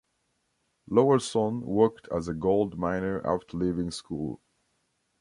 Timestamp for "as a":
2.07-2.33